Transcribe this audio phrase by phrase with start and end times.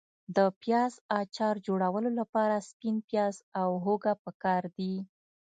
[0.35, 4.93] د پیاز اچار جوړولو لپاره سپین پیاز او هوګه پکار دي.